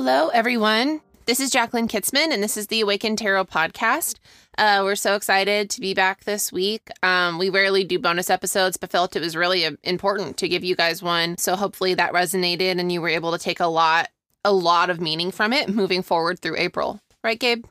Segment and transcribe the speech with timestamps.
[0.00, 1.00] Hello, everyone.
[1.26, 4.20] This is Jacqueline Kitzman, and this is the Awakened Tarot podcast.
[4.56, 6.88] Uh, we're so excited to be back this week.
[7.02, 10.62] Um, we rarely do bonus episodes, but felt it was really uh, important to give
[10.62, 11.36] you guys one.
[11.36, 14.08] So hopefully that resonated, and you were able to take a lot,
[14.44, 17.00] a lot of meaning from it moving forward through April.
[17.24, 17.64] Right, Gabe?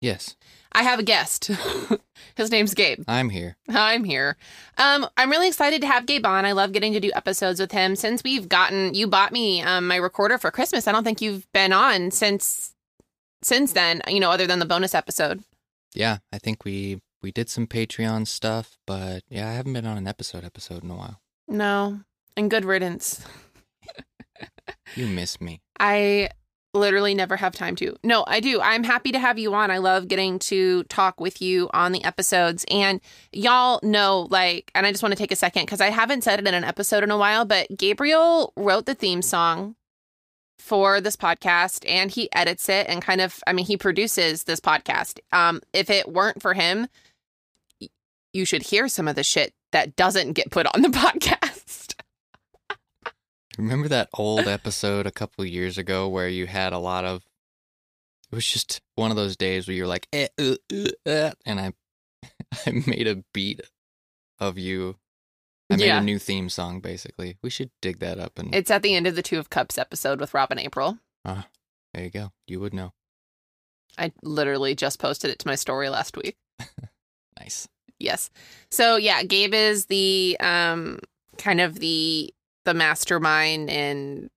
[0.00, 0.36] Yes,
[0.74, 1.50] I have a guest.
[2.36, 3.04] His name's Gabe.
[3.06, 3.56] I'm here.
[3.68, 4.36] I'm here.
[4.76, 6.44] Um, I'm really excited to have Gabe on.
[6.44, 7.94] I love getting to do episodes with him.
[7.94, 10.88] Since we've gotten, you bought me um, my recorder for Christmas.
[10.88, 12.74] I don't think you've been on since
[13.42, 14.02] since then.
[14.08, 15.42] You know, other than the bonus episode.
[15.94, 19.96] Yeah, I think we we did some Patreon stuff, but yeah, I haven't been on
[19.96, 21.20] an episode episode in a while.
[21.46, 22.00] No,
[22.36, 23.24] and good riddance.
[24.96, 25.60] You miss me.
[25.80, 26.28] I
[26.74, 27.96] literally never have time to.
[28.02, 28.60] No, I do.
[28.60, 29.70] I'm happy to have you on.
[29.70, 32.64] I love getting to talk with you on the episodes.
[32.70, 33.00] And
[33.32, 36.38] y'all know, like, and I just want to take a second because I haven't said
[36.40, 39.76] it in an episode in a while, but Gabriel wrote the theme song
[40.58, 44.60] for this podcast and he edits it and kind of, I mean, he produces this
[44.60, 45.18] podcast.
[45.32, 46.88] Um, if it weren't for him,
[48.32, 51.43] you should hear some of the shit that doesn't get put on the podcast.
[53.58, 57.24] Remember that old episode a couple years ago where you had a lot of
[58.32, 61.60] it was just one of those days where you're like eh, uh, uh, uh, and
[61.60, 61.72] I
[62.66, 63.60] I made a beat
[64.40, 64.96] of you.
[65.70, 66.00] I made Yeah.
[66.00, 67.36] a new theme song basically.
[67.42, 69.78] We should dig that up and It's at the end of the Two of Cups
[69.78, 70.98] episode with Robin April.
[71.24, 71.46] Ah,
[71.92, 72.32] there you go.
[72.46, 72.92] You would know.
[73.96, 76.36] I literally just posted it to my story last week.
[77.40, 77.66] Nice.
[77.98, 78.30] Yes.
[78.70, 81.00] So yeah, Gabe is the um
[81.36, 82.32] kind of the
[82.64, 84.30] the mastermind and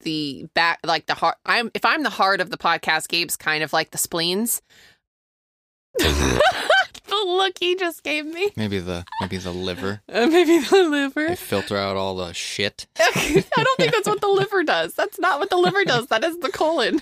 [0.00, 3.62] the back like the heart I'm if I'm the heart of the podcast, Gabe's kind
[3.62, 4.62] of like the spleens.
[5.98, 8.50] the look he just gave me.
[8.56, 10.02] Maybe the maybe the liver.
[10.12, 11.28] Uh, maybe the liver.
[11.28, 12.86] They filter out all the shit.
[12.98, 14.94] I don't think that's what the liver does.
[14.94, 16.06] That's not what the liver does.
[16.08, 17.00] That is the colon.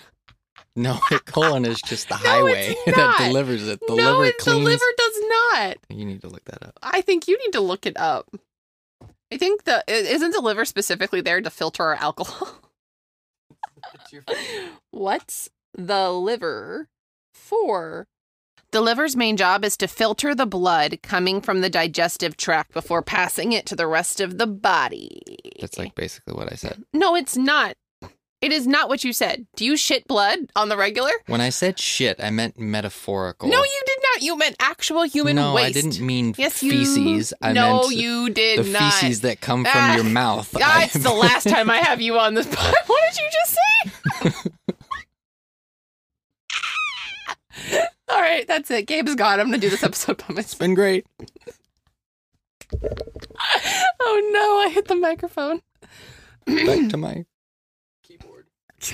[0.74, 3.80] No, the colon is just the No, highway that delivers it.
[3.86, 5.76] The no, liver it, the liver does not.
[5.90, 6.78] You need to look that up.
[6.82, 8.28] I think you need to look it up.
[9.32, 12.48] I think the i- isn't the liver specifically there to filter our alcohol.
[14.90, 16.88] What's the liver
[17.32, 18.06] for?
[18.72, 23.02] The liver's main job is to filter the blood coming from the digestive tract before
[23.02, 25.20] passing it to the rest of the body.
[25.60, 26.82] That's like basically what I said.
[26.92, 27.76] No, it's not.
[28.42, 29.46] It is not what you said.
[29.54, 31.12] Do you shit blood on the regular?
[31.26, 33.48] When I said shit, I meant metaphorical.
[33.48, 34.22] No, you did not.
[34.22, 35.76] You meant actual human no, waste.
[35.78, 36.72] I didn't mean Yes, you.
[36.72, 37.32] feces.
[37.40, 38.92] I no, meant you did the not.
[38.94, 40.50] feces that come from Ah, your mouth.
[40.50, 42.74] That's the last time I have you on this pod.
[42.86, 44.48] What did you just say?
[48.08, 48.86] All right, that's it.
[48.86, 49.40] Gabe's gone.
[49.40, 50.58] I'm going to do this episode by It's myself.
[50.58, 51.06] been great.
[54.04, 55.60] Oh no, I hit the microphone.
[56.46, 57.24] Back to my.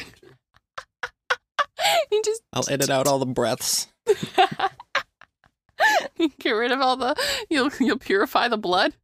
[2.10, 3.88] you just I'll edit out all the breaths.
[6.38, 7.14] get rid of all the.
[7.48, 8.94] You'll you'll purify the blood.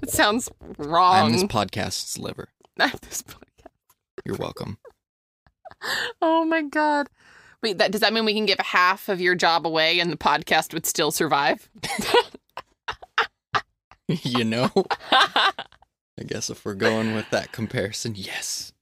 [0.00, 1.26] That sounds wrong.
[1.26, 2.48] I'm this podcast's liver.
[2.78, 3.38] I'm this podcast.
[4.24, 4.78] You're welcome.
[6.20, 7.08] Oh my god.
[7.62, 10.16] Wait, that does that mean we can give half of your job away and the
[10.16, 11.68] podcast would still survive?
[14.08, 14.70] you know?
[15.10, 18.72] I guess if we're going with that comparison, yes.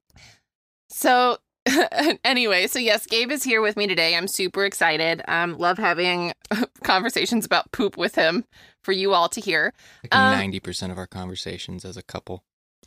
[0.98, 1.38] So
[2.24, 4.16] anyway, so yes, Gabe is here with me today.
[4.16, 5.22] I'm super excited.
[5.28, 6.32] Um, love having
[6.82, 8.44] conversations about poop with him
[8.82, 9.72] for you all to hear,
[10.02, 12.42] Like Um, 90% of our conversations as a couple.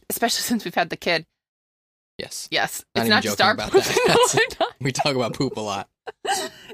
[0.09, 1.25] especially since we've had the kid.
[2.17, 2.49] Yes.
[2.51, 3.73] Yes, Not it's not just our poop.
[3.75, 4.75] No, That's- we're not.
[4.81, 5.87] We talk about poop a lot.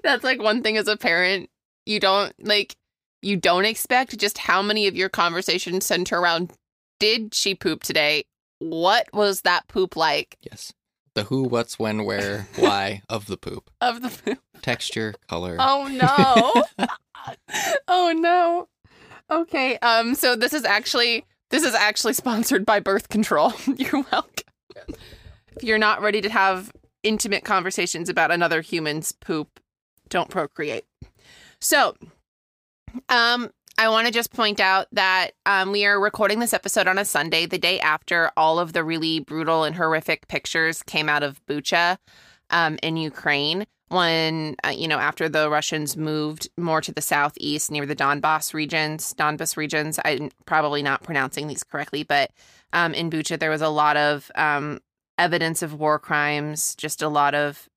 [0.04, 1.52] That's like one thing as a parent,
[1.86, 2.76] you don't like
[3.22, 6.52] you don't expect just how many of your conversations center around
[7.00, 8.24] did she poop today?
[8.58, 10.74] What was that poop like Yes.
[11.18, 13.72] The who, what's, when, where, why of the poop.
[13.82, 14.38] of the poop?
[14.62, 15.58] Texture, color.
[15.60, 15.88] Oh
[16.78, 16.88] no.
[17.88, 18.68] oh no.
[19.32, 19.80] Okay.
[19.80, 23.52] Um so this is actually this is actually sponsored by birth control.
[23.78, 24.44] You're welcome.
[25.56, 26.72] If you're not ready to have
[27.02, 29.60] intimate conversations about another human's poop,
[30.10, 30.86] don't procreate.
[31.60, 31.96] So,
[33.10, 33.50] um
[33.80, 37.06] I want to just point out that um, we are recording this episode on a
[37.06, 41.46] Sunday, the day after all of the really brutal and horrific pictures came out of
[41.46, 41.98] Bucha
[42.50, 47.70] um, in Ukraine when uh, you know after the Russians moved more to the southeast
[47.70, 50.00] near the Donbass regions, Donbass regions.
[50.04, 52.32] I'm probably not pronouncing these correctly, but
[52.74, 54.80] um, in Bucha there was a lot of um,
[55.20, 57.70] evidence of war crimes, just a lot of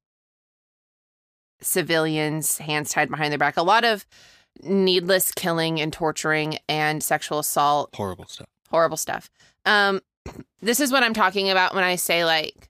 [1.60, 4.06] civilians hands tied behind their back, a lot of
[4.62, 8.48] needless killing and torturing and sexual assault Horrible stuff.
[8.70, 9.30] horrible stuff.
[9.64, 10.00] Um,
[10.60, 12.68] this is what I'm talking about when I say like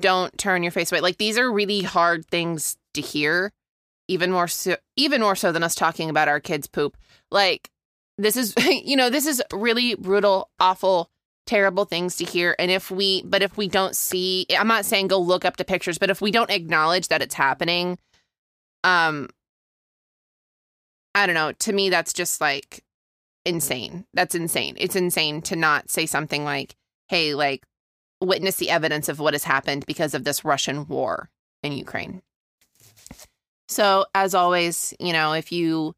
[0.00, 1.00] don't turn your face away.
[1.00, 3.52] Like these are really hard things to hear,
[4.08, 6.96] even more so, even more so than us talking about our kids' poop.
[7.30, 7.70] Like
[8.18, 11.10] this is, you know, this is really brutal, awful,
[11.46, 12.54] terrible things to hear.
[12.58, 15.64] And if we, but if we don't see, I'm not saying go look up the
[15.64, 17.98] pictures, but if we don't acknowledge that it's happening,
[18.84, 19.28] um,
[21.14, 21.52] I don't know.
[21.52, 22.84] To me, that's just like
[23.44, 24.04] insane.
[24.14, 24.76] That's insane.
[24.78, 26.74] It's insane to not say something like,
[27.08, 27.64] hey, like,
[28.20, 31.28] witness the evidence of what has happened because of this Russian war
[31.62, 32.22] in Ukraine.
[33.68, 35.94] So, as always, you know, if you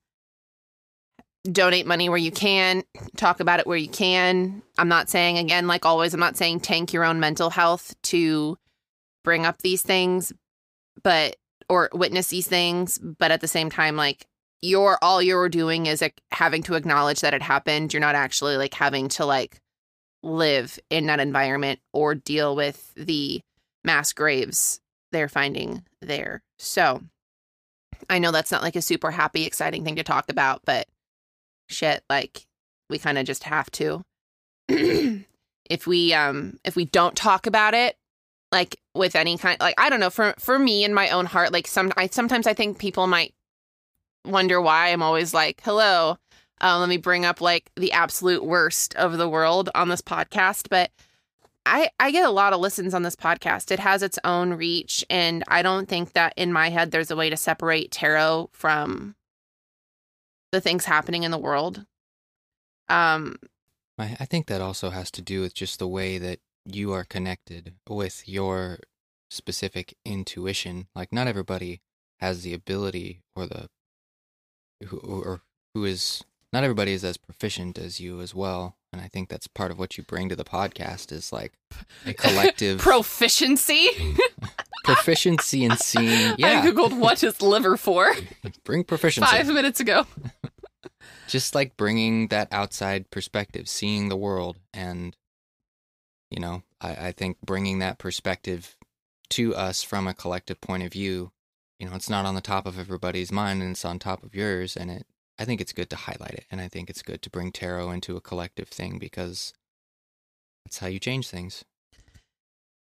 [1.45, 2.83] donate money where you can,
[3.17, 4.63] talk about it where you can.
[4.79, 8.57] I'm not saying, again, like always, I'm not saying tank your own mental health to
[9.23, 10.33] bring up these things,
[11.03, 11.37] but,
[11.69, 12.99] or witness these things.
[12.99, 14.27] But at the same time, like,
[14.63, 17.93] you're all you're doing is like having to acknowledge that it happened.
[17.93, 19.61] You're not actually like having to like
[20.23, 23.41] live in that environment or deal with the
[23.85, 24.81] mass graves
[25.13, 26.43] they're finding there.
[26.59, 27.03] So
[28.09, 30.89] I know that's not like a super happy, exciting thing to talk about, but
[31.69, 32.47] shit, like
[32.91, 34.03] we kind of just have to.
[35.71, 37.97] if we um if we don't talk about it,
[38.51, 41.53] like with any kind like I don't know, for for me in my own heart,
[41.53, 43.35] like some I sometimes I think people might
[44.25, 46.19] wonder why I'm always like, hello,
[46.61, 50.69] uh, let me bring up like the absolute worst of the world on this podcast.
[50.71, 50.91] But
[51.67, 53.71] I, I get a lot of listens on this podcast.
[53.71, 55.05] It has its own reach.
[55.09, 59.15] And I don't think that in my head there's a way to separate tarot from
[60.53, 61.85] the things happening in the world.
[62.89, 63.37] Um,
[63.99, 67.05] I, I think that also has to do with just the way that you are
[67.05, 68.79] connected with your
[69.31, 70.89] specific intuition.
[70.95, 71.81] Like, not everybody
[72.21, 73.69] has the ability or the
[74.87, 75.43] who or
[75.75, 79.47] who is not everybody is as proficient as you as well and i think that's
[79.47, 81.53] part of what you bring to the podcast is like
[82.07, 83.89] a collective proficiency?
[84.85, 86.61] Proficiency in seeing yeah.
[86.61, 88.13] I googled what is liver for.
[88.65, 89.31] Bring proficiency.
[89.31, 90.07] Five minutes ago.
[91.27, 95.17] Just like bringing that outside perspective seeing the world and
[96.31, 98.77] you know I, I think bringing that perspective
[99.31, 101.33] to us from a collective point of view
[101.79, 104.35] you know, it's not on the top of everybody's mind and it's on top of
[104.35, 104.77] yours.
[104.77, 105.07] And it,
[105.39, 106.47] I think it's good to highlight it.
[106.51, 109.53] And I think it's good to bring tarot into a collective thing because
[110.65, 111.65] that's how you change things.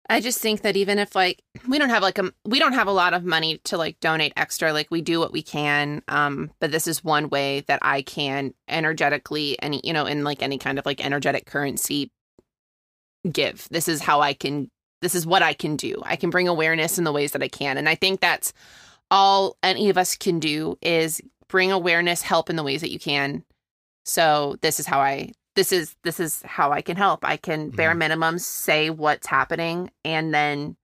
[0.08, 2.88] I just think that even if like we don't have like a we don't have
[2.88, 6.02] a lot of money to like donate extra, like we do what we can.
[6.08, 10.42] Um, but this is one way that I can energetically any you know in like
[10.42, 12.10] any kind of like energetic currency
[13.30, 13.68] give.
[13.70, 14.70] This is how I can
[15.02, 16.00] this is what I can do.
[16.04, 17.78] I can bring awareness in the ways that I can.
[17.78, 18.52] And I think that's
[19.10, 22.98] all any of us can do is bring awareness, help in the ways that you
[22.98, 23.44] can.
[24.04, 27.24] So this is how I this is this is how I can help.
[27.24, 27.76] I can mm-hmm.
[27.76, 30.76] bare minimum say what's happening and then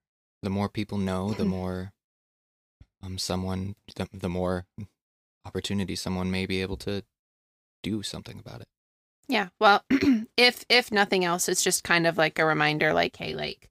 [0.43, 1.93] the more people know, the more
[3.03, 4.67] um someone the, the more
[5.45, 7.03] opportunity someone may be able to
[7.83, 8.69] do something about it.
[9.29, 9.49] Yeah.
[9.61, 9.83] Well,
[10.37, 13.69] if if nothing else, it's just kind of like a reminder like hey, like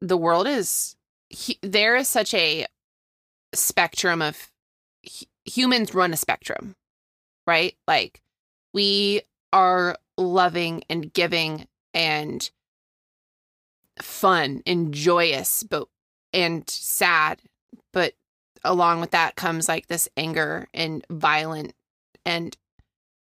[0.00, 0.96] the world is
[1.62, 2.66] there is such a
[3.54, 4.50] spectrum of
[5.44, 6.76] humans run a spectrum
[7.46, 7.76] right?
[7.86, 8.20] Like
[8.72, 9.22] we
[9.52, 12.50] are loving and giving and
[14.00, 15.88] fun and joyous but
[16.32, 17.40] and sad
[17.92, 18.12] but
[18.64, 21.72] along with that comes like this anger and violent
[22.26, 22.56] and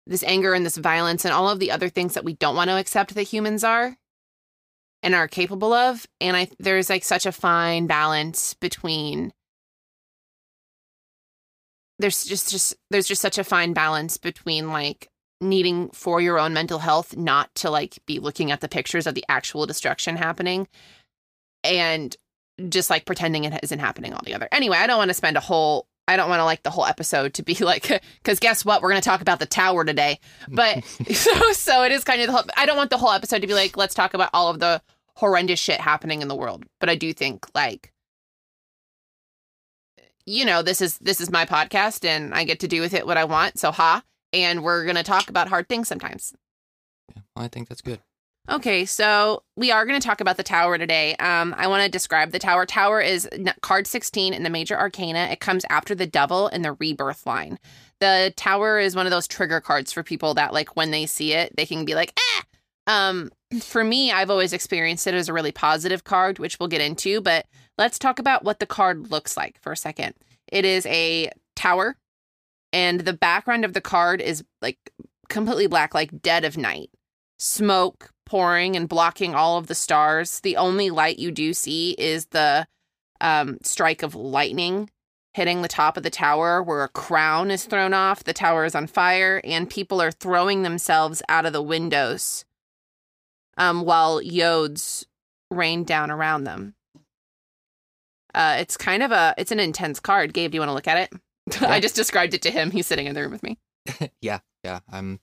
[0.06, 2.70] this anger and this violence and all of the other things that we don't want
[2.70, 3.98] to accept that humans are
[5.04, 9.32] and are capable of and i there's like such a fine balance between
[12.00, 15.08] there's just just there's just such a fine balance between like
[15.40, 19.16] needing for your own mental health not to like be looking at the pictures of
[19.16, 20.68] the actual destruction happening
[21.64, 22.16] and
[22.70, 24.48] just like pretending it isn't happening altogether.
[24.52, 26.86] Anyway i don't want to spend a whole I don't want to like the whole
[26.86, 28.82] episode to be like, because guess what?
[28.82, 30.20] We're going to talk about the tower today.
[30.48, 33.42] But so, so it is kind of the whole, I don't want the whole episode
[33.42, 34.82] to be like, let's talk about all of the
[35.16, 36.66] horrendous shit happening in the world.
[36.80, 37.92] But I do think like,
[40.26, 43.06] you know, this is, this is my podcast and I get to do with it
[43.06, 43.60] what I want.
[43.60, 44.04] So ha.
[44.34, 46.34] And we're going to talk about hard things sometimes.
[47.14, 48.00] Yeah, I think that's good.
[48.50, 51.16] Okay, so we are going to talk about the tower today.
[51.18, 52.66] Um, I want to describe the tower.
[52.66, 53.30] Tower is
[53.62, 55.30] card 16 in the major arcana.
[55.32, 57.60] It comes after the devil in the rebirth line.
[58.00, 61.34] The tower is one of those trigger cards for people that, like, when they see
[61.34, 62.44] it, they can be like, ah!
[62.88, 63.30] Um,
[63.62, 67.22] for me, I've always experienced it as a really positive card, which we'll get into,
[67.22, 67.46] but
[67.78, 70.16] let's talk about what the card looks like for a second.
[70.52, 71.96] It is a tower,
[72.74, 74.78] and the background of the card is like
[75.30, 76.90] completely black, like dead of night.
[77.38, 80.40] Smoke, pouring and blocking all of the stars.
[80.40, 82.66] The only light you do see is the
[83.20, 84.90] um, strike of lightning
[85.34, 88.24] hitting the top of the tower where a crown is thrown off.
[88.24, 92.46] The tower is on fire, and people are throwing themselves out of the windows
[93.58, 95.06] um, while yods
[95.50, 96.74] rain down around them.
[98.34, 100.34] Uh, it's kind of a it's an intense card.
[100.34, 101.12] Gabe, do you want to look at it?
[101.60, 101.70] Yeah.
[101.70, 102.72] I just described it to him.
[102.72, 103.58] He's sitting in the room with me.
[104.22, 104.80] yeah, yeah.
[104.90, 105.20] I'm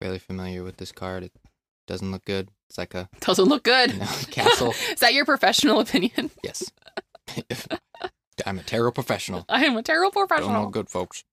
[0.00, 1.24] fairly familiar with this card.
[1.24, 1.32] It
[1.86, 2.50] doesn't look good.
[2.68, 3.92] It's like a Doesn't look good.
[3.92, 4.70] you know, castle.
[4.90, 6.30] Is that your professional opinion?
[6.42, 6.70] yes.
[8.46, 9.44] I'm a tarot professional.
[9.48, 10.62] I am a terrible Don't professional.
[10.64, 11.24] know good folks.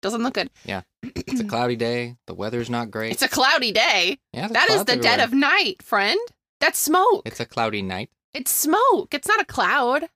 [0.00, 0.50] Doesn't look good.
[0.64, 0.82] Yeah.
[1.14, 2.16] It's a cloudy day.
[2.26, 3.12] The weather's not great.
[3.12, 4.18] It's a cloudy day.
[4.32, 6.18] yeah, That is the dead of night, friend.
[6.60, 7.22] That's smoke.
[7.24, 8.10] It's a cloudy night.
[8.34, 9.14] It's smoke.
[9.14, 10.08] It's not a cloud.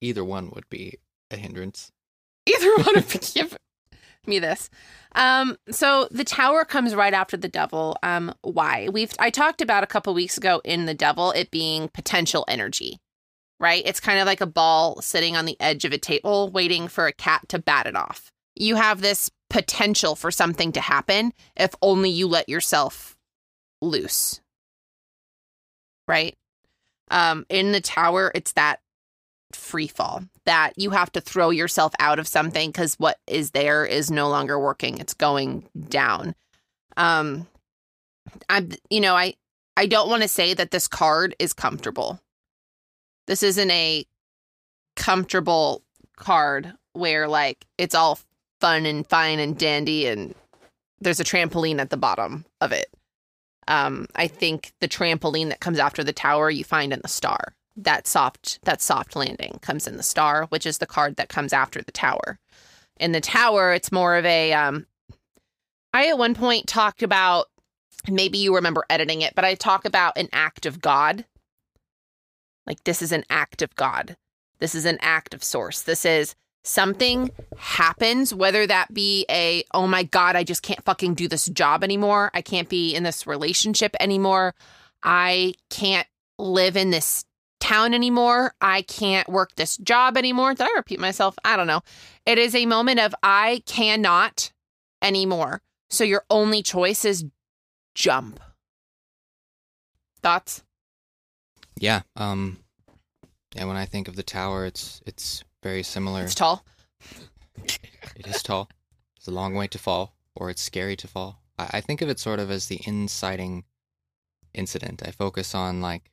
[0.00, 0.98] Either one would be
[1.30, 1.90] a hindrance.
[2.46, 3.56] Either one of give
[4.26, 4.70] me this.
[5.14, 7.96] Um, so the tower comes right after the devil.
[8.02, 8.88] Um, why?
[8.90, 12.98] We've I talked about a couple weeks ago in the devil it being potential energy.
[13.60, 13.82] Right?
[13.84, 17.06] It's kind of like a ball sitting on the edge of a table waiting for
[17.06, 18.30] a cat to bat it off.
[18.54, 23.16] You have this potential for something to happen if only you let yourself
[23.82, 24.40] loose.
[26.06, 26.36] Right?
[27.10, 28.80] Um, in the tower, it's that
[29.52, 33.84] free fall that you have to throw yourself out of something because what is there
[33.84, 36.34] is no longer working it's going down.
[36.96, 37.46] Um
[38.50, 39.34] i'm you know i
[39.76, 42.20] i don't want to say that this card is comfortable.
[43.26, 44.04] This isn't a
[44.96, 45.82] comfortable
[46.16, 48.18] card where like it's all
[48.60, 50.34] fun and fine and dandy and
[51.00, 52.88] there's a trampoline at the bottom of it.
[53.66, 57.54] Um i think the trampoline that comes after the tower you find in the star
[57.84, 61.52] that soft that soft landing comes in the star which is the card that comes
[61.52, 62.38] after the tower.
[62.98, 64.86] In the tower it's more of a um
[65.94, 67.46] i at one point talked about
[68.08, 71.24] maybe you remember editing it but i talk about an act of god.
[72.66, 74.16] Like this is an act of god.
[74.58, 75.82] This is an act of source.
[75.82, 81.14] This is something happens whether that be a oh my god i just can't fucking
[81.14, 82.30] do this job anymore.
[82.34, 84.54] I can't be in this relationship anymore.
[85.02, 86.06] I can't
[86.38, 87.24] live in this
[87.68, 88.54] town anymore.
[88.60, 90.54] I can't work this job anymore.
[90.54, 91.36] Did I repeat myself?
[91.44, 91.82] I don't know.
[92.24, 94.52] It is a moment of I cannot
[95.02, 95.60] anymore.
[95.90, 97.26] So your only choice is
[97.94, 98.40] jump.
[100.22, 100.62] Thoughts?
[101.78, 102.02] Yeah.
[102.16, 102.58] Um.
[103.54, 103.66] Yeah.
[103.66, 106.22] When I think of the tower, it's it's very similar.
[106.22, 106.64] It's tall.
[108.16, 108.70] It is tall.
[109.16, 111.42] It's a long way to fall, or it's scary to fall.
[111.58, 113.64] I, I think of it sort of as the inciting
[114.54, 115.02] incident.
[115.04, 116.10] I focus on like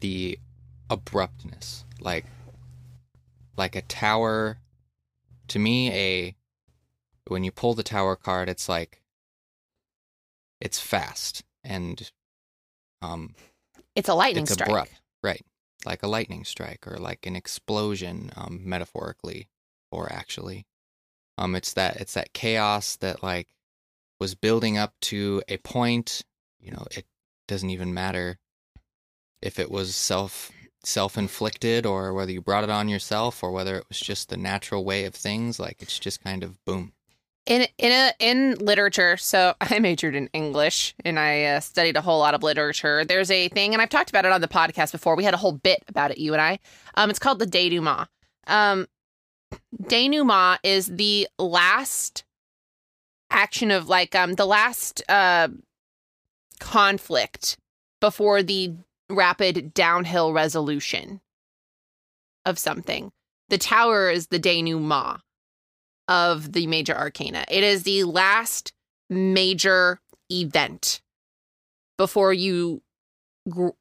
[0.00, 0.38] the
[0.90, 2.24] abruptness, like
[3.56, 4.58] like a tower.
[5.48, 6.36] To me, a
[7.28, 9.02] when you pull the tower card, it's like
[10.60, 12.10] it's fast and
[13.02, 13.34] um
[13.94, 14.68] It's a lightning it's strike.
[14.68, 15.44] abrupt, right?
[15.84, 19.48] Like a lightning strike or like an explosion, um, metaphorically
[19.92, 20.66] or actually.
[21.38, 23.48] Um, it's that it's that chaos that like
[24.18, 26.22] was building up to a point.
[26.58, 27.06] You know, it
[27.46, 28.38] doesn't even matter
[29.46, 30.52] if it was self
[30.84, 34.36] self inflicted or whether you brought it on yourself or whether it was just the
[34.36, 35.58] natural way of things.
[35.58, 36.92] Like it's just kind of boom.
[37.46, 42.00] in in a, in literature so i majored in english and i uh, studied a
[42.00, 44.90] whole lot of literature there's a thing and i've talked about it on the podcast
[44.92, 46.58] before we had a whole bit about it you and i
[46.96, 48.08] um it's called the denouement
[48.48, 48.86] um
[49.86, 52.24] denouement is the last
[53.30, 55.48] action of like um the last uh
[56.58, 57.56] conflict
[58.00, 58.74] before the
[59.08, 61.20] rapid downhill resolution
[62.44, 63.12] of something
[63.48, 65.20] the tower is the denouement
[66.08, 67.44] of the major arcana.
[67.48, 68.72] It is the last
[69.08, 71.00] major event
[71.96, 72.82] before you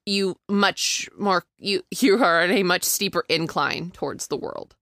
[0.05, 4.75] you much more you you are on a much steeper incline towards the world.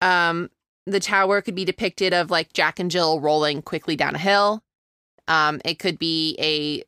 [0.00, 0.50] Um
[0.86, 4.62] the tower could be depicted of like Jack and Jill rolling quickly down a hill.
[5.28, 6.82] Um it could be a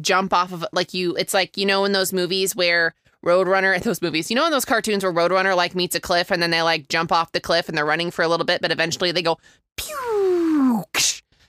[0.00, 4.02] jump off of like you it's like you know in those movies where Roadrunner those
[4.02, 4.30] movies.
[4.30, 6.88] You know in those cartoons where Roadrunner like meets a cliff and then they like
[6.88, 9.38] jump off the cliff and they're running for a little bit, but eventually they go
[9.76, 10.84] pew.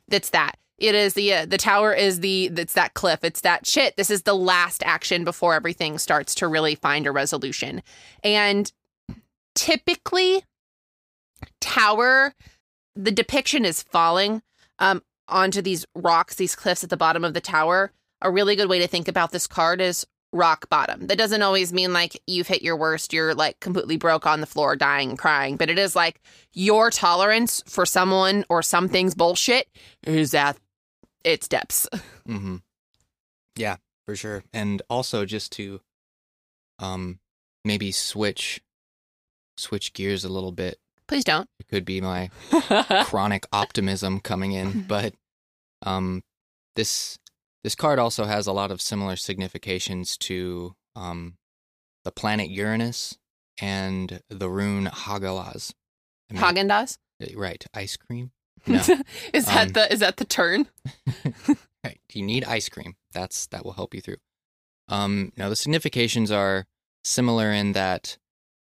[0.08, 0.58] That's that.
[0.78, 3.24] It is the uh, the tower is the it's that cliff.
[3.24, 3.96] It's that shit.
[3.96, 7.82] This is the last action before everything starts to really find a resolution.
[8.24, 8.72] And
[9.54, 10.44] typically
[11.62, 12.34] tower
[12.96, 14.42] the depiction is falling
[14.80, 17.92] um onto these rocks, these cliffs at the bottom of the tower.
[18.26, 20.04] A really good way to think about this card is
[20.34, 21.06] rock bottom.
[21.06, 24.48] That doesn't always mean like you've hit your worst, you're like completely broke on the
[24.48, 26.20] floor, dying and crying, but it is like
[26.52, 29.68] your tolerance for someone or something's bullshit
[30.02, 30.58] is at
[31.24, 31.88] its depths.
[32.28, 32.56] Mm-hmm.
[33.56, 33.76] Yeah,
[34.08, 34.44] for sure.
[34.52, 35.80] And also just to
[36.80, 37.20] um
[37.64, 38.60] maybe switch
[39.56, 40.80] switch gears a little bit.
[41.08, 41.48] Please don't.
[41.60, 42.32] It could be my
[43.06, 45.14] chronic optimism coming in, but
[45.84, 46.24] um
[46.76, 47.20] this
[47.66, 51.36] this card also has a lot of similar significations to um
[52.04, 53.18] the planet Uranus
[53.60, 55.74] and the rune Hagalaz.
[56.30, 56.98] I mean, Haagen Dazs.
[57.36, 58.32] right, ice cream.
[58.68, 58.78] No.
[59.34, 60.68] is that Um, the is that the turn?
[61.84, 62.00] Right.
[62.14, 62.96] You need ice cream.
[63.14, 64.18] That's that will help you through.
[64.90, 66.66] Um, now the significations are
[67.04, 68.18] similar in that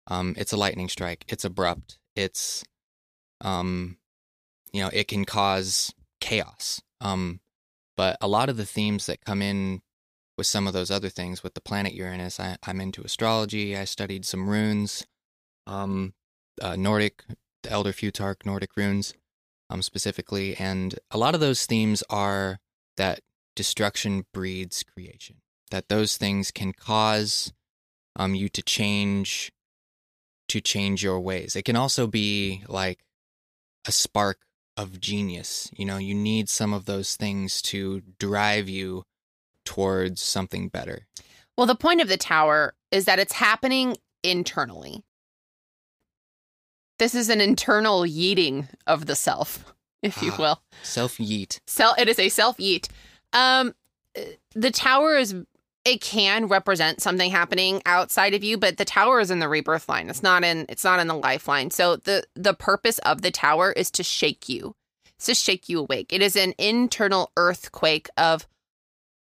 [0.07, 1.25] um, it's a lightning strike.
[1.27, 1.97] It's abrupt.
[2.15, 2.63] It's
[3.41, 3.97] um,
[4.71, 6.81] you know, it can cause chaos.
[7.01, 7.39] Um,
[7.95, 9.81] but a lot of the themes that come in
[10.37, 13.75] with some of those other things with the planet Uranus, I, I'm into astrology.
[13.75, 15.05] I studied some runes,
[15.65, 16.13] um,
[16.61, 17.23] uh, Nordic,
[17.63, 19.13] the Elder Futhark Nordic runes,
[19.69, 22.59] um, specifically, and a lot of those themes are
[22.97, 23.21] that
[23.55, 25.37] destruction breeds creation.
[25.71, 27.51] That those things can cause
[28.15, 29.51] um, you to change,
[30.49, 31.55] to change your ways.
[31.55, 32.99] It can also be like
[33.87, 34.44] a spark
[34.77, 35.69] of genius.
[35.75, 39.03] You know, you need some of those things to drive you
[39.63, 41.07] towards something better.
[41.57, 45.03] Well, the point of the tower is that it's happening internally.
[46.99, 50.37] This is an internal yeeting of the self, if you Ah.
[50.39, 50.61] will.
[50.83, 51.59] Self yeet.
[51.67, 52.87] Sel- it is a self yeet.
[53.33, 53.73] Um,
[54.53, 55.35] the tower is
[55.85, 59.87] it can represent something happening outside of you, but the tower is in the rebirth
[59.87, 60.09] line.
[60.09, 61.69] It's not in it's not in the lifeline.
[61.69, 64.75] So the the purpose of the tower is to shake you.
[65.15, 66.11] It's to shake you awake.
[66.11, 68.47] It is an internal earthquake of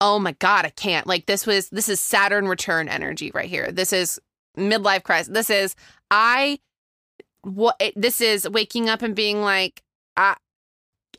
[0.00, 1.06] oh my god, I can't.
[1.06, 3.72] Like this was this is Saturn return energy right here.
[3.72, 4.20] This is
[4.56, 5.32] midlife crisis.
[5.32, 5.74] This is
[6.12, 6.60] I
[7.42, 9.82] what this is waking up and being like
[10.16, 10.36] I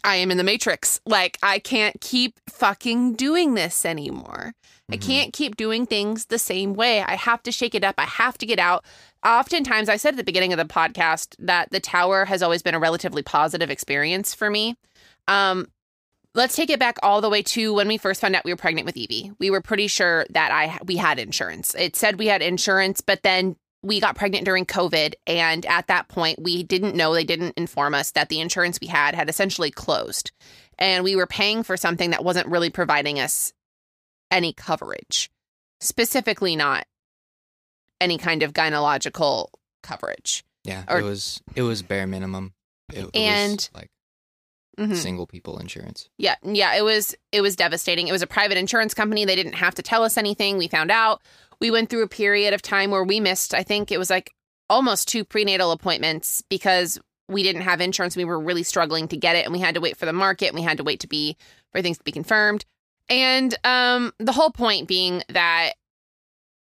[0.05, 1.01] I am in the matrix.
[1.05, 4.53] Like I can't keep fucking doing this anymore.
[4.91, 5.01] I Mhm.
[5.01, 7.01] can't keep doing things the same way.
[7.01, 7.95] I have to shake it up.
[7.97, 8.83] I have to get out.
[9.25, 12.75] Oftentimes, I said at the beginning of the podcast that the tower has always been
[12.75, 14.75] a relatively positive experience for me.
[15.27, 15.69] Um,
[16.35, 18.57] let's take it back all the way to when we first found out we were
[18.57, 19.31] pregnant with Evie.
[19.39, 21.73] We were pretty sure that I we had insurance.
[21.75, 26.07] It said we had insurance, but then we got pregnant during COVID, and at that
[26.07, 27.13] point, we didn't know.
[27.13, 30.31] They didn't inform us that the insurance we had had essentially closed,
[30.79, 33.53] and we were paying for something that wasn't really providing us
[34.33, 35.29] any coverage,
[35.79, 36.85] specifically not
[38.01, 39.47] any kind of gynecological
[39.81, 40.43] coverage.
[40.63, 42.53] Yeah, Or- it was it was bare minimum.
[42.93, 43.89] It, it And- was like
[44.79, 44.95] Mhm.
[44.95, 46.09] single people insurance.
[46.17, 48.07] Yeah, yeah, it was it was devastating.
[48.07, 49.23] It was a private insurance company.
[49.25, 50.57] They didn't have to tell us anything.
[50.57, 51.21] We found out.
[51.59, 54.31] We went through a period of time where we missed, I think it was like
[54.69, 58.17] almost two prenatal appointments because we didn't have insurance.
[58.17, 60.47] We were really struggling to get it and we had to wait for the market
[60.47, 61.37] and we had to wait to be
[61.71, 62.65] for things to be confirmed.
[63.09, 65.73] And um the whole point being that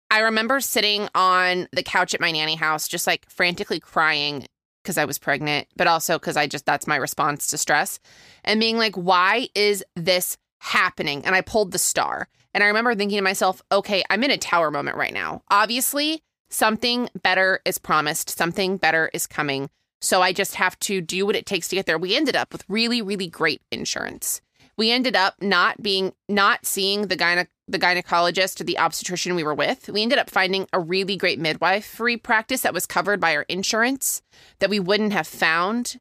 [0.10, 4.46] I remember sitting on the couch at my nanny house just like frantically crying
[4.84, 8.00] because I was pregnant, but also because I just that's my response to stress
[8.44, 11.26] and being like, why is this happening?
[11.26, 12.28] And I pulled the star.
[12.54, 15.44] And I remember thinking to myself, okay, I'm in a tower moment right now.
[15.50, 19.70] Obviously, something better is promised, something better is coming.
[20.02, 21.98] So I just have to do what it takes to get there.
[21.98, 24.42] We ended up with really, really great insurance.
[24.82, 29.44] We ended up not being, not seeing the gyne- the gynecologist or the obstetrician we
[29.44, 29.90] were with.
[29.90, 34.24] We ended up finding a really great midwifery practice that was covered by our insurance
[34.58, 36.00] that we wouldn't have found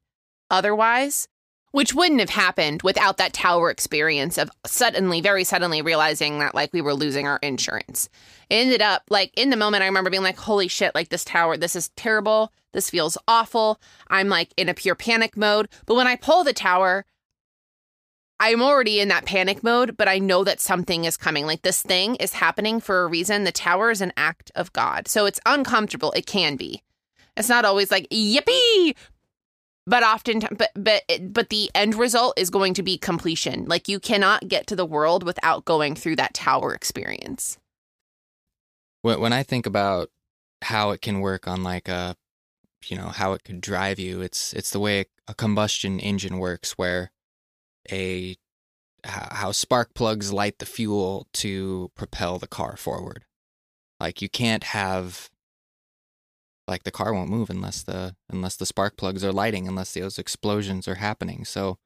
[0.51, 1.29] otherwise
[1.73, 6.73] which wouldn't have happened without that tower experience of suddenly very suddenly realizing that like
[6.73, 8.09] we were losing our insurance.
[8.49, 11.25] It ended up like in the moment i remember being like holy shit like this
[11.25, 12.51] tower this is terrible.
[12.73, 13.81] This feels awful.
[14.09, 15.69] I'm like in a pure panic mode.
[15.87, 17.05] But when i pull the tower
[18.41, 21.47] i'm already in that panic mode but i know that something is coming.
[21.47, 23.45] Like this thing is happening for a reason.
[23.45, 25.09] The tower is an act of god.
[25.09, 26.13] So it's uncomfortable.
[26.13, 26.83] It can be.
[27.37, 28.95] It's not always like yippee!
[29.87, 33.65] But often but but but the end result is going to be completion.
[33.67, 37.59] Like you cannot get to the world without going through that tower experience.
[39.03, 40.11] When I think about
[40.63, 42.17] how it can work on like a,
[42.85, 46.73] you know, how it could drive you, it's it's the way a combustion engine works,
[46.73, 47.11] where
[47.91, 48.37] a
[49.05, 53.25] how spark plugs light the fuel to propel the car forward.
[53.99, 55.31] Like you can't have
[56.69, 60.19] like the car won't move unless the unless the spark plugs are lighting, unless those
[60.19, 61.45] explosions are happening.
[61.45, 61.79] So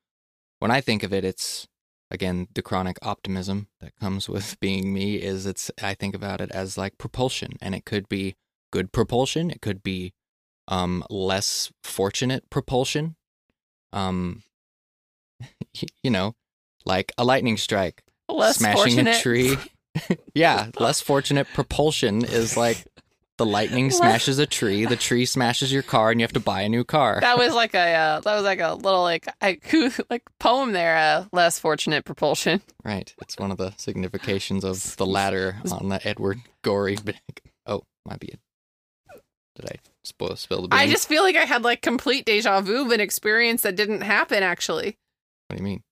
[0.58, 1.66] when I think of it, it's
[2.10, 6.50] again the chronic optimism that comes with being me is it's I think about it
[6.50, 8.34] as like propulsion, and it could be
[8.72, 10.12] good propulsion, it could be
[10.68, 13.16] um less fortunate propulsion.
[13.92, 14.42] Um
[16.02, 16.34] you know,
[16.84, 19.16] like a lightning strike, Less smashing fortunate.
[19.16, 19.56] a tree.
[20.34, 22.84] yeah, less fortunate propulsion is like
[23.36, 26.62] the lightning smashes a tree, the tree smashes your car, and you have to buy
[26.62, 27.18] a new car.
[27.20, 30.96] That was like a uh, that was like a little like haiku like poem there.
[30.96, 32.62] Uh, less fortunate propulsion.
[32.84, 33.12] right.
[33.20, 36.96] It's one of the significations of the ladder on the Edward Gorey.
[37.66, 38.34] Oh, might be.
[39.56, 40.80] Did I spoil spill the beans?
[40.82, 44.00] I just feel like I had like complete deja vu of an experience that didn't
[44.00, 44.42] happen.
[44.42, 44.96] Actually,
[45.54, 45.82] What do you mean?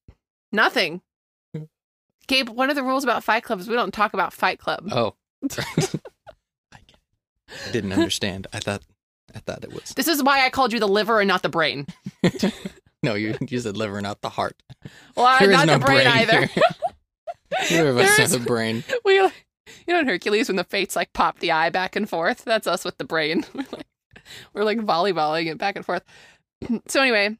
[0.50, 1.02] nothing.
[2.26, 4.88] Gabe, one of the rules about Fight Club is we don't talk about Fight Club.
[4.90, 6.00] Oh, I get it.
[7.68, 8.46] I didn't understand.
[8.52, 8.82] I thought,
[9.34, 9.90] I thought it was.
[9.94, 11.86] This is why I called you the liver and not the brain.
[13.04, 14.62] No, you you said liver, not the heart.
[15.16, 16.48] Well, I'm not no the brain, either.
[17.70, 18.84] Neither of us There have is- a brain.
[19.04, 19.30] we, you
[19.88, 22.44] know, in Hercules when the fates like pop the eye back and forth.
[22.44, 23.44] That's us with the brain.
[23.54, 23.86] We're like,
[24.54, 26.02] we're like volleyballing it back and forth.
[26.86, 27.36] So anyway,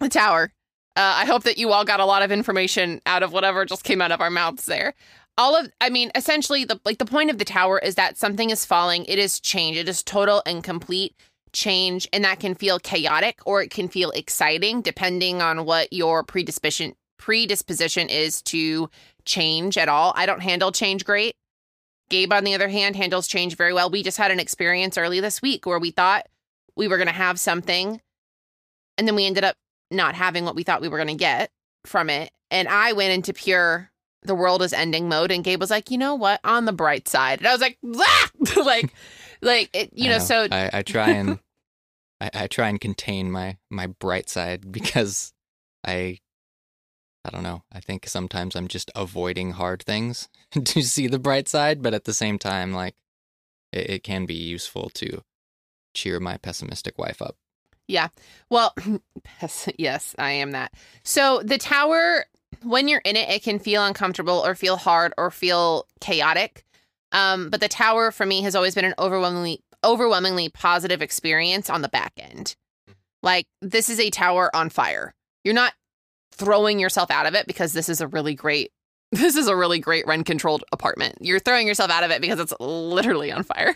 [0.00, 0.52] the tower.
[1.00, 3.84] Uh, I hope that you all got a lot of information out of whatever just
[3.84, 4.92] came out of our mouths there.
[5.38, 8.50] All of, I mean, essentially, the like the point of the tower is that something
[8.50, 9.06] is falling.
[9.06, 9.78] It is change.
[9.78, 11.14] It is total and complete
[11.54, 16.22] change, and that can feel chaotic or it can feel exciting, depending on what your
[16.22, 18.90] predisposition predisposition is to
[19.24, 20.12] change at all.
[20.16, 21.34] I don't handle change great.
[22.10, 23.88] Gabe, on the other hand, handles change very well.
[23.88, 26.28] We just had an experience early this week where we thought
[26.76, 28.02] we were going to have something,
[28.98, 29.56] and then we ended up
[29.90, 31.50] not having what we thought we were going to get
[31.84, 32.30] from it.
[32.50, 33.90] And I went into pure
[34.22, 37.08] the world is ending mode, and Gabe was like, you know what, on the bright
[37.08, 38.30] side, and I was like, ah!
[38.64, 38.92] like,
[39.40, 40.18] like it, you I know.
[40.18, 41.38] So I, I try and
[42.20, 45.32] I, I try and contain my my bright side because
[45.86, 46.18] I
[47.24, 47.64] I don't know.
[47.72, 50.28] I think sometimes I'm just avoiding hard things
[50.64, 52.96] to see the bright side, but at the same time, like
[53.72, 55.22] it, it can be useful to
[55.94, 57.36] cheer my pessimistic wife up.
[58.48, 58.74] Well,
[59.78, 60.72] yes, I am that.
[61.02, 62.24] So the tower,
[62.62, 66.64] when you're in it, it can feel uncomfortable or feel hard or feel chaotic.
[67.12, 71.82] Um, but the tower for me has always been an overwhelmingly overwhelmingly positive experience on
[71.82, 72.54] the back end.
[73.22, 75.14] Like this is a tower on fire.
[75.44, 75.72] You're not
[76.32, 78.72] throwing yourself out of it because this is a really great
[79.12, 81.18] this is a really great rent controlled apartment.
[81.20, 83.74] You're throwing yourself out of it because it's literally on fire.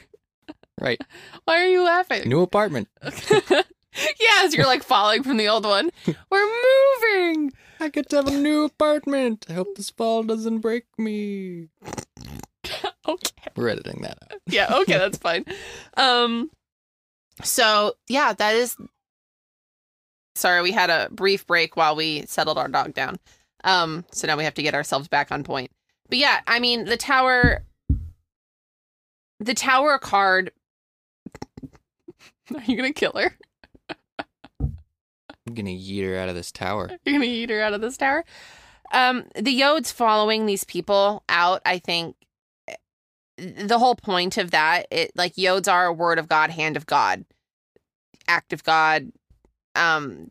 [0.81, 1.01] Right.
[1.45, 2.29] Why are you laughing?
[2.29, 2.89] New apartment.
[4.21, 5.91] yes, you're like falling from the old one.
[6.31, 6.63] We're
[7.03, 7.53] moving.
[7.81, 9.47] I get to have a new apartment.
[9.49, 11.69] I hope this fall doesn't break me.
[13.07, 13.51] Okay.
[13.55, 14.41] We're editing that out.
[14.47, 15.45] Yeah, okay, that's fine.
[15.99, 16.51] Um
[17.43, 18.77] so yeah, that is
[20.35, 23.19] sorry, we had a brief break while we settled our dog down.
[23.63, 25.71] Um, so now we have to get ourselves back on point.
[26.09, 27.65] But yeah, I mean the tower
[29.39, 30.51] the tower card
[32.55, 33.37] Are you gonna kill her?
[35.47, 36.91] I'm gonna yeet her out of this tower.
[37.05, 38.25] You're gonna eat her out of this tower.
[38.93, 42.17] Um, the Yods following these people out, I think
[42.69, 42.77] eh,
[43.39, 46.87] the whole point of that, it like Yods are a word of God, hand of
[46.87, 47.25] God,
[48.29, 49.13] act of God.
[49.75, 50.31] Um,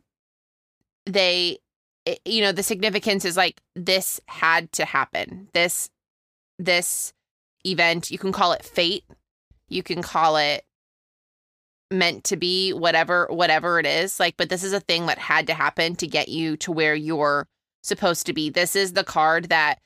[1.06, 1.58] they,
[2.06, 5.48] it, you know, the significance is like this had to happen.
[5.52, 5.90] This,
[6.58, 7.12] this
[7.64, 9.04] event, you can call it fate,
[9.68, 10.64] you can call it
[11.94, 15.46] meant to be whatever whatever it is like but this is a thing that had
[15.46, 17.46] to happen to get you to where you're
[17.84, 18.50] supposed to be.
[18.50, 19.78] This is the card that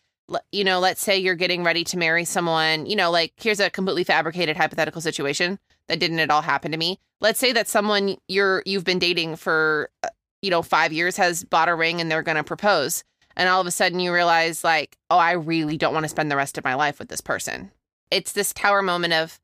[0.52, 3.70] you know let's say you're getting ready to marry someone you know like here's a
[3.70, 6.98] completely fabricated hypothetical situation that didn't at all happen to me.
[7.20, 10.08] Let's say that someone you're you've been dating for uh,
[10.42, 13.04] you know 5 years has bought a ring and they're going to propose
[13.36, 16.30] and all of a sudden you realize like oh I really don't want to spend
[16.30, 17.72] the rest of my life with this person.
[18.10, 19.40] It's this tower moment of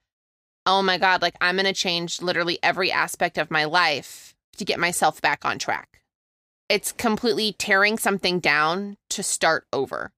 [0.66, 4.64] oh my God, like I'm going to change literally every aspect of my life to
[4.64, 6.02] get myself back on track.
[6.68, 10.12] It's completely tearing something down to start over.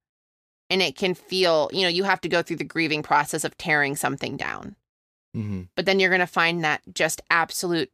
[0.71, 3.57] And it can feel, you know, you have to go through the grieving process of
[3.57, 4.77] tearing something down.
[5.35, 7.91] hmm But then you're going to find that just absolute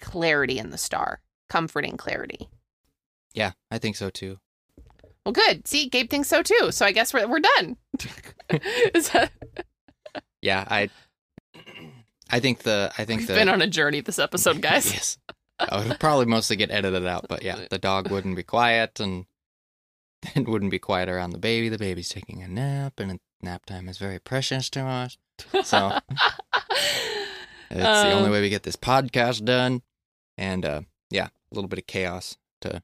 [0.00, 2.48] clarity in the star, comforting clarity.
[3.34, 4.38] Yeah, I think so too.
[5.24, 5.66] Well, good.
[5.68, 6.72] See, Gabe thinks so too.
[6.72, 7.76] So I guess we're, we're done.
[8.50, 9.30] That,
[10.42, 10.88] Yeah, I.
[12.30, 12.92] I think the.
[12.96, 13.34] I think we've the.
[13.34, 14.92] been on a journey this episode, guys.
[14.92, 15.18] Yes.
[15.70, 19.26] Oh, it'll probably mostly get edited out, but yeah, the dog wouldn't be quiet, and
[20.34, 21.68] it wouldn't be quiet around the baby.
[21.68, 25.18] The baby's taking a nap, and nap time is very precious to us.
[25.64, 25.98] So
[27.70, 29.82] it's the only Um, way we get this podcast done.
[30.38, 32.82] And uh, yeah, a little bit of chaos to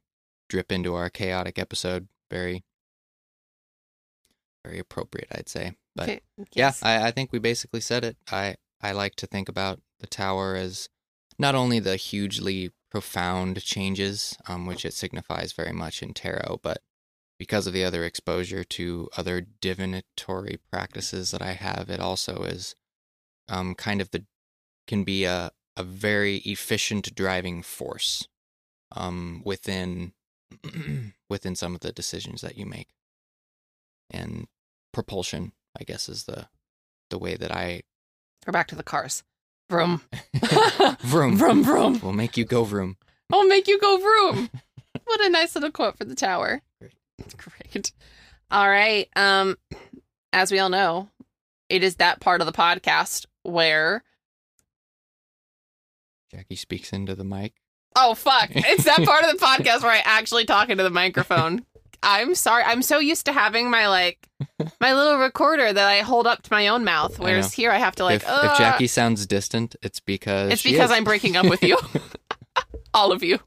[0.48, 2.08] drip into our chaotic episode.
[2.30, 2.64] Very,
[4.64, 5.72] very appropriate, I'd say.
[5.94, 6.82] But Okay, yeah, yes.
[6.82, 8.16] I, I think we basically said it.
[8.30, 10.88] I, I like to think about the tower as
[11.38, 16.78] not only the hugely profound changes, um, which it signifies very much in tarot, but
[17.38, 22.74] because of the other exposure to other divinatory practices that I have, it also is
[23.48, 24.24] um, kind of the
[24.86, 28.26] can be a a very efficient driving force
[28.92, 30.14] um, within
[31.28, 32.88] within some of the decisions that you make.
[34.10, 34.46] And
[34.92, 36.48] propulsion, I guess, is the
[37.10, 37.82] the way that I
[38.46, 39.24] We're back to the cars.
[39.68, 40.02] Vroom.
[41.00, 42.00] vroom vroom, vroom.
[42.00, 42.96] We'll make you go vroom.
[43.32, 44.50] I'll make you go vroom.
[45.04, 46.62] what a nice little quote for the tower.
[46.78, 46.92] Great.
[47.36, 47.92] Great.
[48.52, 49.08] All right.
[49.16, 49.56] Um,
[50.32, 51.08] as we all know,
[51.68, 54.04] it is that part of the podcast where
[56.30, 57.54] Jackie speaks into the mic.
[57.96, 61.66] oh fuck, it's that part of the podcast where I actually talk into the microphone.
[62.02, 62.62] I'm sorry.
[62.64, 64.28] I'm so used to having my like
[64.80, 67.62] my little recorder that I hold up to my own mouth, whereas know.
[67.62, 68.22] here I have to like.
[68.22, 70.96] if, uh, if Jackie sounds distant, it's because it's because is.
[70.96, 71.78] I'm breaking up with you,
[72.94, 73.38] all of you.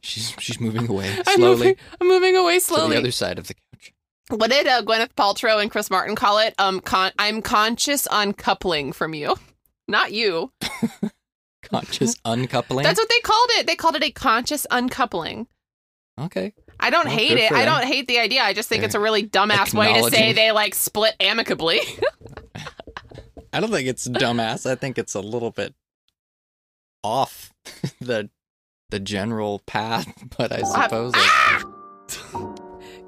[0.00, 2.94] she's she's moving away I'm slowly moving, I'm moving away to slowly.
[2.94, 3.92] the other side of the couch.
[4.30, 6.54] What did uh, Gwyneth Paltrow and Chris Martin call it?
[6.58, 9.34] Um, con- I'm conscious uncoupling from you,
[9.88, 10.52] not you.
[11.62, 12.82] Conscious uncoupling.
[12.84, 13.66] That's what they called it.
[13.66, 15.46] They called it a conscious uncoupling.
[16.18, 16.52] okay.
[16.82, 17.48] I don't Well, hate it.
[17.48, 18.42] for I don't hate the idea.
[18.42, 21.80] I just think They're it's a really dumbass way to say they like split amicably.
[23.52, 24.68] I don't think it's dumbass.
[24.70, 25.74] I think it's a little bit
[27.04, 27.52] off
[28.00, 28.30] the
[28.90, 31.62] the general path, but I We'll have- suppose Ah!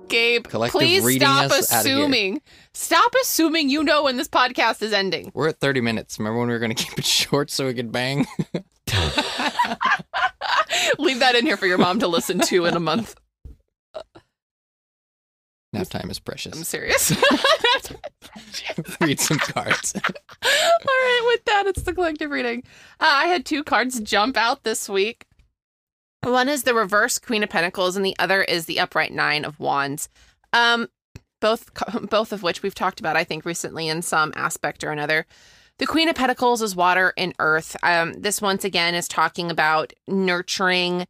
[0.09, 1.97] Gabe, Collective please stop us outta here.
[1.99, 2.43] assuming.
[2.75, 5.33] Stop assuming you know when this podcast is ending.
[5.35, 6.19] we're at 30 minutes.
[6.19, 8.27] Remember when we were going to keep it short so we could bang?
[10.99, 13.15] Leave that in here for your mom to listen to in a month.
[15.75, 16.57] Nap time is precious.
[16.57, 17.11] I'm serious.
[19.01, 19.95] Read some cards.
[20.43, 20.51] All
[20.87, 22.63] right, with that, it's the collective reading.
[23.01, 25.27] Uh, I had two cards jump out this week.
[26.23, 29.61] One is the reverse Queen of Pentacles, and the other is the upright Nine of
[29.61, 30.09] Wands.
[30.53, 30.89] Um,
[31.41, 31.71] both
[32.09, 35.27] both of which we've talked about, I think, recently in some aspect or another.
[35.79, 37.77] The Queen of Pentacles is water and earth.
[37.83, 41.07] Um, this once again is talking about nurturing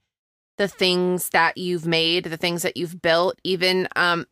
[0.56, 3.38] the things that you've made, the things that you've built.
[3.44, 4.26] Even um,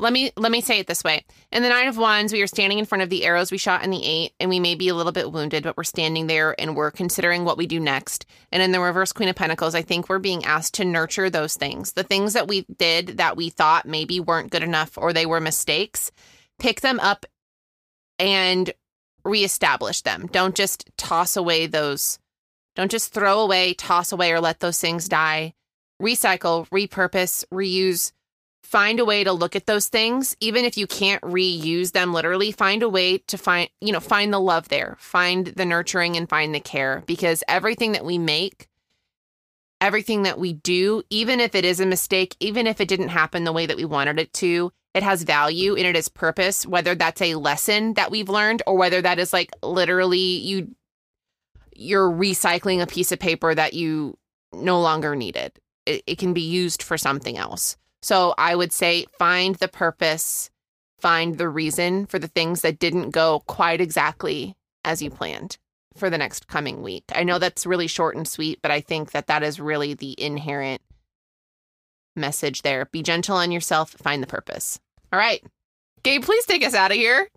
[0.00, 2.46] let me let me say it this way: in the Nine of Wands, we are
[2.46, 4.88] standing in front of the arrows we shot in the eight, and we may be
[4.88, 8.26] a little bit wounded, but we're standing there and we're considering what we do next.
[8.50, 11.54] And in the reverse Queen of Pentacles, I think we're being asked to nurture those
[11.54, 11.92] things.
[11.92, 15.40] The things that we did that we thought maybe weren't good enough or they were
[15.40, 16.10] mistakes,
[16.58, 17.26] pick them up
[18.18, 18.72] and
[19.24, 20.28] reestablish them.
[20.32, 22.18] Don't just toss away those,
[22.74, 25.52] don't just throw away, toss away, or let those things die.
[26.00, 28.12] Recycle, repurpose, reuse
[28.70, 32.52] find a way to look at those things even if you can't reuse them literally
[32.52, 36.28] find a way to find you know find the love there find the nurturing and
[36.28, 38.68] find the care because everything that we make
[39.80, 43.42] everything that we do even if it is a mistake even if it didn't happen
[43.42, 46.94] the way that we wanted it to it has value and it has purpose whether
[46.94, 50.72] that's a lesson that we've learned or whether that is like literally you
[51.74, 54.16] you're recycling a piece of paper that you
[54.52, 55.52] no longer needed.
[55.86, 60.50] It, it can be used for something else so I would say find the purpose,
[60.98, 65.58] find the reason for the things that didn't go quite exactly as you planned
[65.96, 67.04] for the next coming week.
[67.14, 70.20] I know that's really short and sweet, but I think that that is really the
[70.22, 70.80] inherent
[72.16, 72.86] message there.
[72.86, 74.80] Be gentle on yourself, find the purpose.
[75.12, 75.44] All right.
[76.02, 77.28] Gabe, please take us out of here.